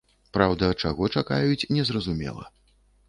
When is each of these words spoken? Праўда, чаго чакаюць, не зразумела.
Праўда, 0.37 0.69
чаго 0.87 1.09
чакаюць, 1.17 1.67
не 1.77 1.83
зразумела. 1.91 2.51